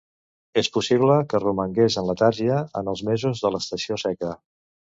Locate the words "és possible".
0.61-1.17